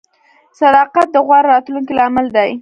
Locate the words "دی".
2.37-2.51